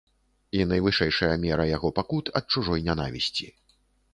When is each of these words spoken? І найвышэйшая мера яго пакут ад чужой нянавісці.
І 0.59 0.63
найвышэйшая 0.71 1.29
мера 1.45 1.67
яго 1.75 1.91
пакут 1.99 2.33
ад 2.41 2.45
чужой 2.57 2.85
нянавісці. 2.89 3.47